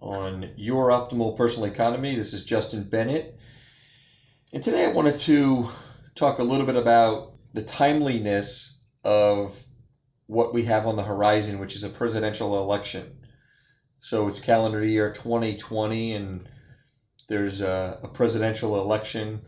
[0.00, 2.14] on Your Optimal Personal Economy.
[2.14, 3.38] This is Justin Bennett.
[4.52, 5.66] And today I wanted to
[6.14, 9.60] talk a little bit about the timeliness of
[10.26, 13.18] what we have on the horizon, which is a presidential election.
[14.00, 16.48] So it's calendar year 2020, and
[17.28, 19.42] there's a, a presidential election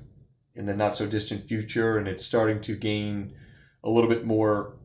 [0.55, 3.35] in the not so distant future, and it's starting to gain
[3.85, 4.77] a little bit more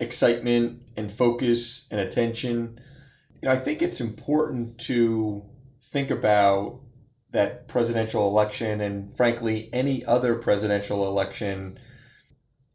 [0.00, 2.80] excitement and focus and attention
[3.42, 5.42] you know, I think it's important to
[5.80, 6.80] think about
[7.32, 11.78] that presidential election and, frankly, any other presidential election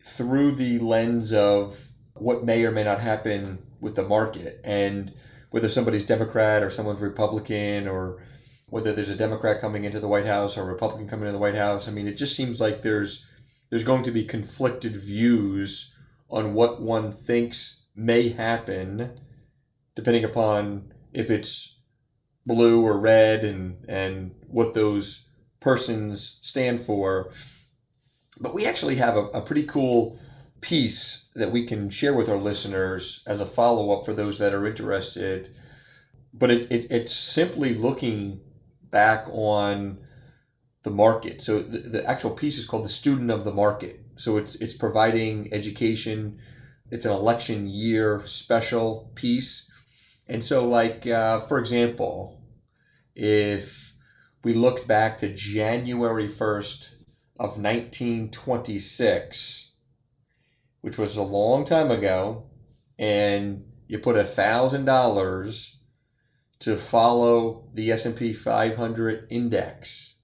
[0.03, 5.13] through the lens of what may or may not happen with the market and
[5.51, 8.21] whether somebody's Democrat or someone's Republican or
[8.69, 11.39] whether there's a Democrat coming into the White House or a Republican coming into the
[11.39, 11.87] White House.
[11.87, 13.25] I mean, it just seems like there's
[13.69, 15.95] there's going to be conflicted views
[16.29, 19.17] on what one thinks may happen
[19.97, 21.79] depending upon if it's
[22.45, 25.25] blue or red and and what those
[25.59, 27.31] persons stand for.
[28.39, 30.15] But we actually have a, a pretty cool
[30.61, 34.53] piece that we can share with our listeners as a follow up for those that
[34.53, 35.49] are interested.
[36.31, 38.39] But it, it, it's simply looking
[38.91, 39.97] back on
[40.83, 41.41] the market.
[41.41, 43.95] So the, the actual piece is called the student of the market.
[44.15, 46.37] So it's it's providing education.
[46.91, 49.67] It's an election year special piece
[50.29, 52.41] and so, like, uh, for example,
[53.15, 53.93] if
[54.43, 56.95] we looked back to January 1st
[57.39, 59.73] of 1926,
[60.81, 62.45] which was a long time ago,
[62.99, 65.79] and you put a thousand dollars
[66.59, 70.17] to follow the S&P 500 index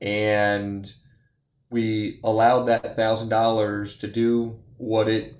[0.00, 0.92] and
[1.70, 5.34] we allowed that thousand dollars to do what it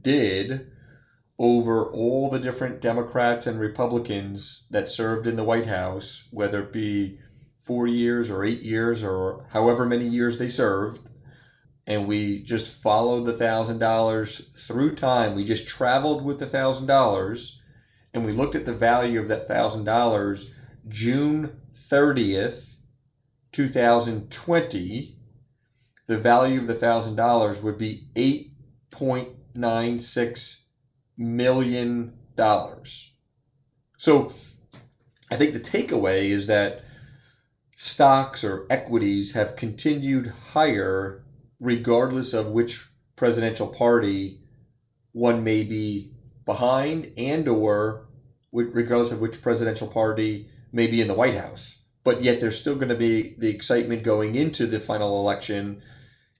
[0.00, 0.70] did
[1.40, 6.70] over all the different Democrats and Republicans that served in the White House, whether it
[6.70, 7.18] be
[7.58, 11.00] four years or eight years or however many years they served.
[11.86, 15.34] And we just followed the thousand dollars through time.
[15.34, 17.62] We just traveled with the thousand dollars
[18.12, 20.52] and we looked at the value of that thousand dollars
[20.88, 22.74] June 30th,
[23.52, 25.16] 2020.
[26.06, 30.66] The value of the thousand dollars would be 8.96
[31.20, 33.12] million dollars.
[33.98, 34.32] So
[35.30, 36.82] I think the takeaway is that
[37.76, 41.22] stocks or equities have continued higher
[41.60, 42.86] regardless of which
[43.16, 44.40] presidential party
[45.12, 46.10] one may be
[46.46, 48.06] behind and or
[48.52, 51.82] regardless of which presidential party may be in the White House.
[52.02, 55.82] But yet there's still going to be the excitement going into the final election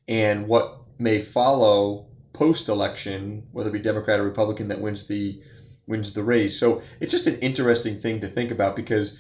[0.09, 5.41] and what may follow post election, whether it be Democrat or Republican, that wins the
[5.87, 6.59] wins the race.
[6.59, 9.19] So it's just an interesting thing to think about because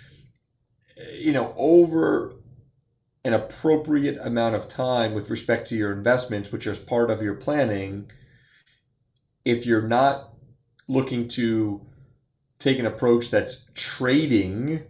[1.12, 2.34] you know over
[3.24, 7.34] an appropriate amount of time with respect to your investments, which is part of your
[7.34, 8.10] planning,
[9.44, 10.30] if you're not
[10.88, 11.86] looking to
[12.58, 14.82] take an approach that's trading,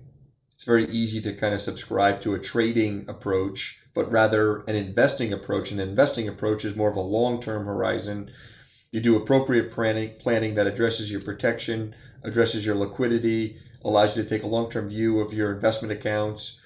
[0.55, 5.33] it's very easy to kind of subscribe to a trading approach but rather an investing
[5.33, 5.71] approach.
[5.71, 8.31] An investing approach is more of a long term horizon.
[8.93, 14.29] You do appropriate planning, planning that addresses your protection, addresses your liquidity, allows you to
[14.29, 16.61] take a long term view of your investment accounts.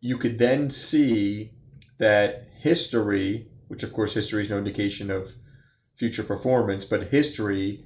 [0.00, 1.50] You could then see
[1.98, 5.34] that history, which of course history is no indication of
[5.94, 7.84] future performance, but history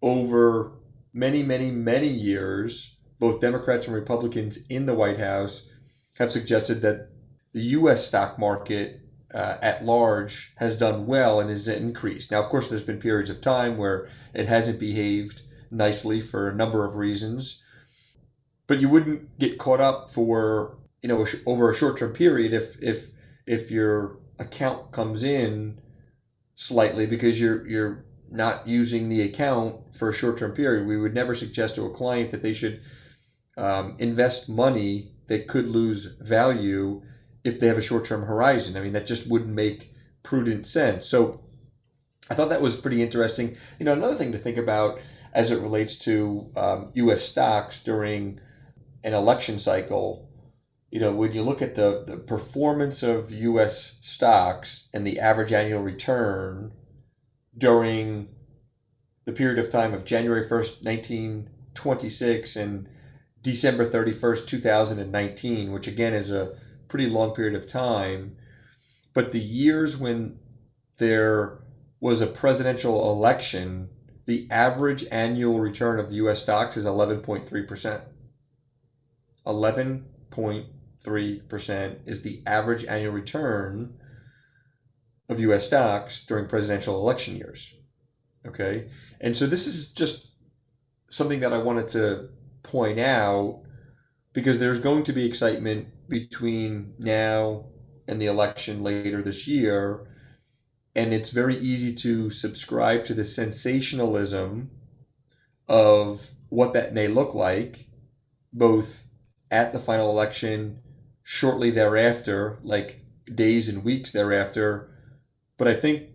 [0.00, 0.72] over
[1.12, 5.68] many, many, many years, both Democrats and Republicans in the White House
[6.18, 7.08] have suggested that
[7.58, 8.04] the U.S.
[8.04, 9.00] stock market
[9.34, 12.30] uh, at large has done well and has increased.
[12.30, 16.54] Now, of course, there's been periods of time where it hasn't behaved nicely for a
[16.54, 17.60] number of reasons,
[18.68, 23.08] but you wouldn't get caught up for you know over a short-term period if if
[23.44, 25.80] if your account comes in
[26.54, 30.86] slightly because you're you're not using the account for a short-term period.
[30.86, 32.78] We would never suggest to a client that they should
[33.56, 37.02] um, invest money that could lose value
[37.44, 38.76] if they have a short term horizon.
[38.76, 39.90] I mean, that just wouldn't make
[40.22, 41.06] prudent sense.
[41.06, 41.40] So
[42.30, 43.56] I thought that was pretty interesting.
[43.78, 44.98] You know, another thing to think about
[45.32, 47.22] as it relates to um, U.S.
[47.22, 48.38] stocks during
[49.04, 50.26] an election cycle,
[50.90, 53.98] you know, when you look at the, the performance of U.S.
[54.00, 56.72] stocks and the average annual return
[57.56, 58.28] during
[59.24, 62.88] the period of time of January 1st, 1926 and
[63.42, 66.50] December 31st, 2019, which again is a
[66.88, 68.36] pretty long period of time.
[69.14, 70.38] But the years when
[70.98, 71.58] there
[72.00, 73.88] was a presidential election,
[74.26, 78.02] the average annual return of the US stocks is 11.3%.
[79.46, 83.98] 11.3% is the average annual return
[85.28, 87.74] of US stocks during presidential election years.
[88.46, 88.88] Okay?
[89.20, 90.30] And so this is just
[91.08, 92.28] something that I wanted to
[92.62, 93.60] point out
[94.32, 97.66] because there's going to be excitement between now
[98.08, 100.06] and the election later this year.
[100.96, 104.70] And it's very easy to subscribe to the sensationalism
[105.68, 107.86] of what that may look like,
[108.52, 109.06] both
[109.50, 110.80] at the final election,
[111.22, 113.00] shortly thereafter, like
[113.34, 114.88] days and weeks thereafter.
[115.58, 116.08] But I think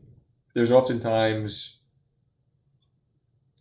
[0.55, 1.77] there's oftentimes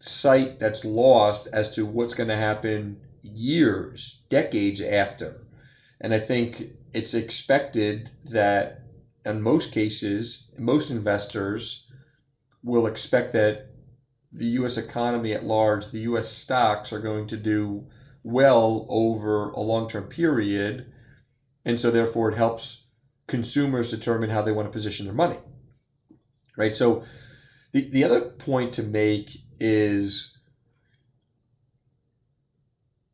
[0.01, 5.42] sight that's lost as to what's going to happen years, decades after.
[6.03, 8.81] And I think it's expected that
[9.25, 11.89] in most cases, most investors
[12.63, 13.69] will expect that
[14.33, 17.87] the US economy at large, the US stocks are going to do
[18.25, 20.93] well over a long term period.
[21.65, 22.87] And so, therefore, it helps
[23.29, 25.39] consumers determine how they want to position their money.
[26.57, 26.75] Right?
[26.75, 27.05] So,
[27.71, 30.37] the, the other point to make is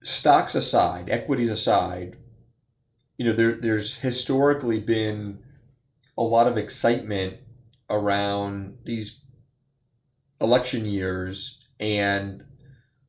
[0.02, 2.16] stocks aside, equities aside,
[3.18, 5.40] you know, there, there's historically been
[6.16, 7.36] a lot of excitement
[7.90, 9.22] around these
[10.40, 12.44] election years, and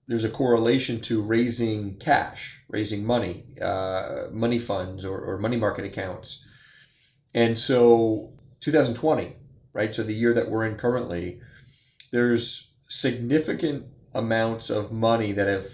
[0.08, 5.86] there's a correlation to raising cash, raising money, uh, money funds, or, or money market
[5.86, 6.44] accounts.
[7.36, 9.36] And so, 2020,
[9.74, 9.94] right?
[9.94, 11.40] So, the year that we're in currently,
[12.12, 13.86] there's significant
[14.16, 15.68] amounts of money that have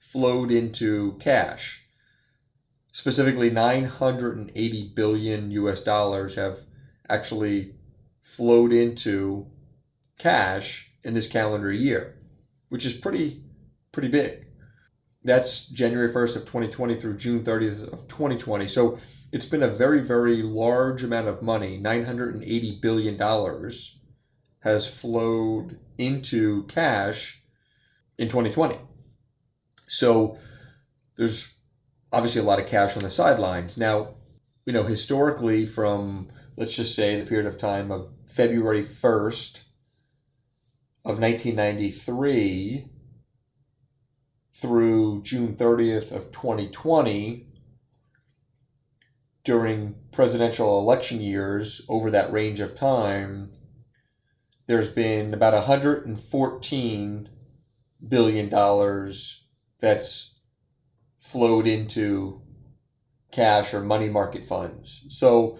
[0.00, 1.87] flowed into cash
[2.92, 6.58] specifically 980 billion US dollars have
[7.08, 7.74] actually
[8.20, 9.46] flowed into
[10.18, 12.18] cash in this calendar year,
[12.68, 13.42] which is pretty
[13.92, 14.46] pretty big.
[15.24, 18.66] That's January 1st of 2020 through June 30th of 2020.
[18.66, 18.98] So
[19.32, 23.98] it's been a very very large amount of money, 980 billion dollars
[24.60, 27.42] has flowed into cash
[28.18, 28.76] in 2020.
[29.86, 30.38] So
[31.16, 31.57] there's
[32.12, 33.76] obviously a lot of cash on the sidelines.
[33.76, 34.14] Now,
[34.66, 39.62] you know, historically, from let's just say the period of time of February 1st
[41.04, 42.86] of 1993
[44.54, 47.44] through June 30th of 2020,
[49.44, 53.50] during presidential election years over that range of time,
[54.66, 57.28] there's been about 114
[58.06, 59.46] billion dollars
[59.80, 60.37] that's
[61.32, 62.40] flowed into
[63.32, 65.06] cash or money market funds.
[65.10, 65.58] So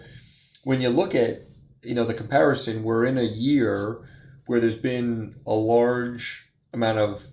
[0.63, 1.37] when you look at
[1.83, 4.01] you know the comparison, we're in a year
[4.47, 7.23] where there's been a large amount of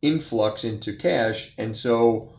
[0.00, 2.32] influx into cash, and so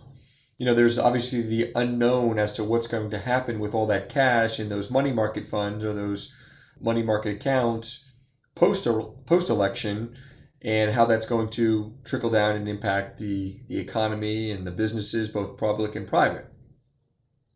[0.57, 4.09] you know there's obviously the unknown as to what's going to happen with all that
[4.09, 6.33] cash in those money market funds or those
[6.79, 8.11] money market accounts
[8.55, 8.87] post
[9.25, 10.15] post election
[10.63, 15.29] and how that's going to trickle down and impact the, the economy and the businesses,
[15.29, 16.45] both public and private.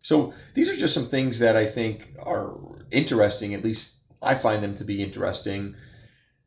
[0.01, 2.55] So these are just some things that I think are
[2.91, 5.75] interesting, at least I find them to be interesting.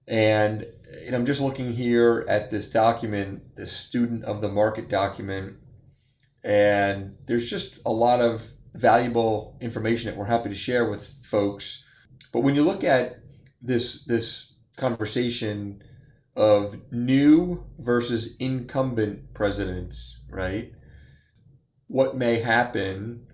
[0.06, 0.66] And,
[1.06, 5.56] and I'm just looking here at this document, the student of the market document,
[6.42, 11.84] and there's just a lot of valuable information that we're happy to share with folks.
[12.32, 13.18] But when you look at
[13.60, 15.82] this this conversation
[16.36, 20.70] of new versus incumbent presidents, right?
[21.88, 23.26] What may happen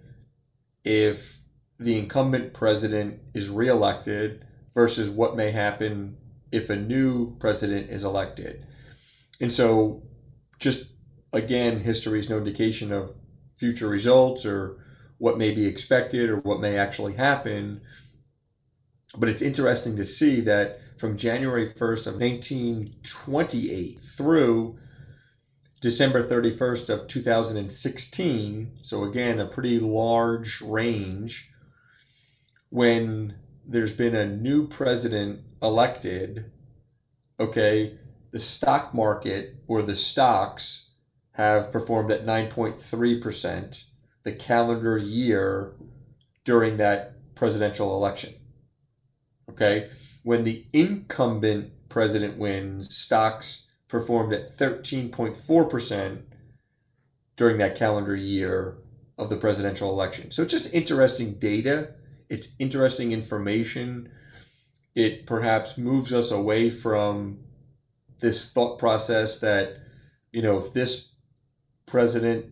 [0.84, 1.40] if
[1.78, 6.16] the incumbent president is reelected versus what may happen
[6.52, 8.64] if a new president is elected.
[9.40, 10.02] And so,
[10.58, 10.92] just
[11.32, 13.12] again, history is no indication of
[13.56, 14.76] future results or
[15.18, 17.80] what may be expected or what may actually happen.
[19.16, 24.78] But it's interesting to see that from January 1st of 1928 through
[25.80, 31.50] December 31st of 2016, so again, a pretty large range,
[32.70, 33.34] when
[33.66, 36.50] there's been a new president elected,
[37.38, 37.98] okay,
[38.30, 40.92] the stock market or the stocks
[41.32, 43.84] have performed at 9.3%,
[44.22, 45.74] the calendar year
[46.44, 48.32] during that presidential election.
[49.50, 49.88] Okay?
[50.24, 56.22] When the incumbent president wins, stocks performed at 13.4%
[57.36, 58.78] during that calendar year
[59.18, 60.30] of the presidential election.
[60.30, 61.90] So it's just interesting data.
[62.30, 64.10] It's interesting information.
[64.94, 67.40] It perhaps moves us away from
[68.20, 69.76] this thought process that,
[70.32, 71.14] you know, if this
[71.84, 72.46] president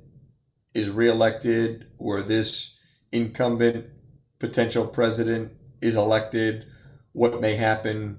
[0.74, 2.76] is reelected or this
[3.12, 3.86] incumbent
[4.38, 6.66] potential president is elected,
[7.12, 8.18] what may happen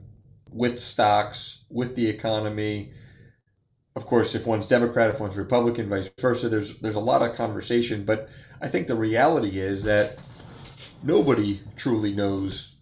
[0.52, 2.92] with stocks, with the economy.
[3.96, 7.36] Of course, if one's Democrat, if one's Republican, vice versa, there's there's a lot of
[7.36, 8.06] conversation.
[8.06, 8.30] But
[8.62, 10.18] I think the reality is that
[11.04, 12.76] nobody truly knows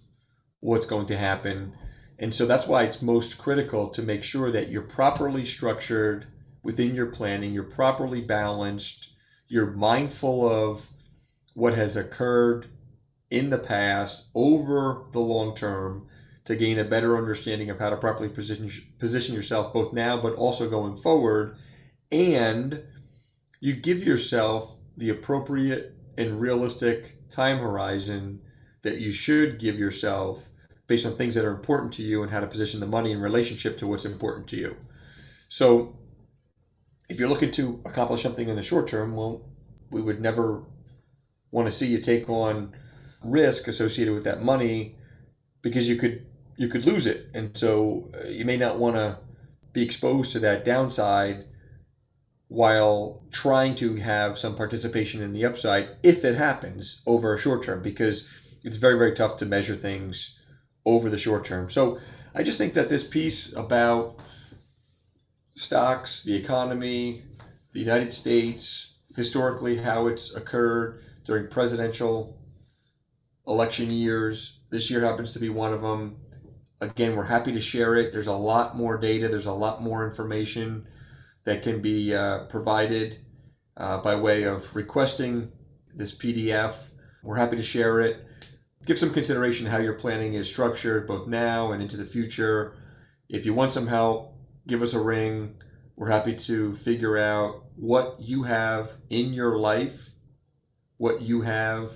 [0.60, 1.74] what's going to happen.
[2.20, 6.28] And so that's why it's most critical to make sure that you're properly structured
[6.64, 9.10] within your planning, you're properly balanced,
[9.48, 10.88] you're mindful of
[11.56, 12.68] what has occurred
[13.32, 16.06] in the past over the long term
[16.46, 18.70] to gain a better understanding of how to properly position
[19.00, 21.56] position yourself both now but also going forward
[22.12, 22.82] and
[23.62, 28.42] you give yourself the appropriate and realistic time horizon
[28.84, 30.50] that you should give yourself
[30.88, 33.20] based on things that are important to you and how to position the money in
[33.22, 34.78] relationship to what's important to you.
[35.48, 35.94] So
[37.10, 39.42] if you're looking to accomplish something in the short term, well,
[39.90, 40.64] we would never
[41.52, 42.72] want to see you take on
[43.24, 44.96] risk associated with that money
[45.62, 46.26] because you could
[46.58, 49.18] you could lose it, and so uh, you may not want to
[49.74, 51.46] be exposed to that downside
[52.50, 57.64] while trying to have some participation in the upside if it happens over a short
[57.64, 58.28] term because
[58.66, 60.38] it's very very tough to measure things
[60.86, 61.70] over the short term.
[61.70, 62.00] So
[62.36, 64.20] I just think that this piece about
[65.54, 67.24] stocks, the economy,
[67.74, 72.41] the United States, historically how it's occurred during presidential
[73.48, 74.62] election years.
[74.70, 76.18] This year happens to be one of them.
[76.80, 78.12] Again, we're happy to share it.
[78.12, 80.88] There's a lot more data, there's a lot more information
[81.44, 83.20] that can be uh, provided
[83.78, 85.52] uh, by way of requesting
[85.94, 86.76] this PDF.
[87.24, 88.26] We're happy to share it.
[88.86, 92.74] Give some consideration how your planning is structured both now and into the future.
[93.30, 94.36] If you want some help,
[94.68, 95.56] give us a ring.
[95.96, 100.10] We're happy to figure out what you have in your life,
[100.98, 101.92] what you have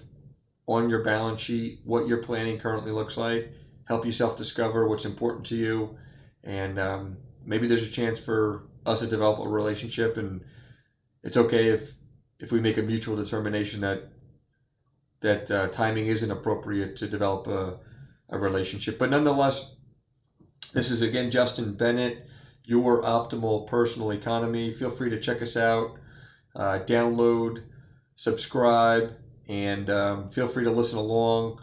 [0.68, 3.52] on your balance sheet, what your planning currently looks like,
[3.88, 5.98] help yourself discover what's important to you,
[6.44, 10.18] and um, maybe there's a chance for us to develop a relationship.
[10.18, 10.44] And
[11.24, 11.94] it's okay if
[12.40, 14.04] if we make a mutual determination that
[15.22, 17.80] that uh, timing isn't appropriate to develop a,
[18.30, 19.00] a relationship.
[19.00, 19.76] But nonetheless,
[20.74, 22.26] this is again Justin Bennett,
[22.64, 24.74] your optimal personal economy.
[24.74, 25.98] Feel free to check us out,
[26.56, 27.64] uh, download,
[28.16, 29.14] subscribe
[29.48, 31.60] and um, feel free to listen along.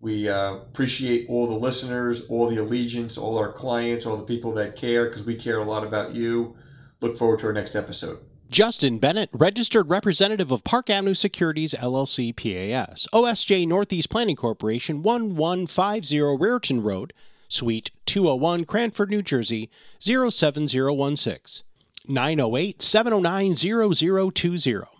[0.00, 4.52] We uh, appreciate all the listeners, all the allegiance, all our clients, all the people
[4.54, 6.56] that care because we care a lot about you.
[7.00, 8.18] Look forward to our next episode.
[8.48, 16.20] Justin Bennett, registered representative of Park Avenue Securities LLC PAS, OSJ Northeast Planning Corporation, 1150
[16.20, 17.12] Raritan Road,
[17.48, 21.64] Suite 201, Cranford, New Jersey, 07016,
[22.06, 24.95] 908 709 0020.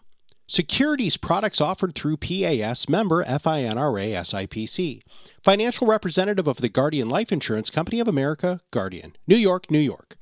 [0.48, 5.02] Securities products offered through PAS member FINRA SIPC.
[5.42, 10.16] Financial representative of the Guardian Life Insurance Company of America, Guardian, New York, New York.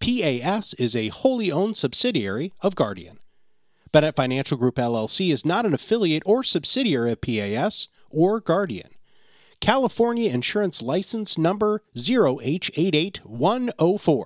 [0.00, 3.18] PAS is a wholly owned subsidiary of Guardian.
[3.92, 8.88] Bennett Financial Group LLC is not an affiliate or subsidiary of PAS or Guardian.
[9.60, 14.24] California Insurance License Number 0H88104.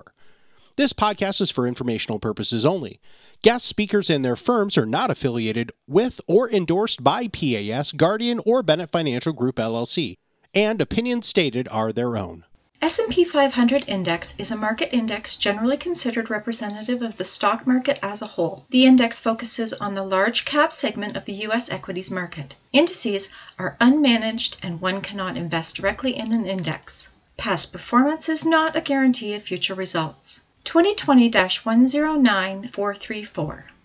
[0.77, 3.01] This podcast is for informational purposes only.
[3.43, 8.63] Guest speakers and their firms are not affiliated with or endorsed by PAS, Guardian, or
[8.63, 10.19] Bennett Financial Group LLC,
[10.53, 12.45] and opinions stated are their own.
[12.83, 18.21] S&P 500 index is a market index generally considered representative of the stock market as
[18.21, 18.67] a whole.
[18.69, 22.57] The index focuses on the large cap segment of the US equities market.
[22.75, 27.09] Indices are unmanaged and one cannot invest directly in an index.
[27.39, 30.43] Past performance is not a guarantee of future results.
[30.71, 33.80] 2020 109434.